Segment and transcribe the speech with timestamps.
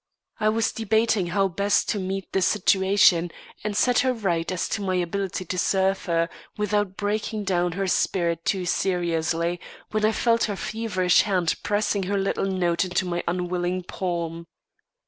[0.39, 3.29] I was debating how best to meet the situation
[3.63, 6.27] and set her right as to my ability to serve her,
[6.57, 9.59] without breaking down her spirit too seriously,
[9.91, 14.47] when I felt her feverish hand pressing her little note into my unwilling palm.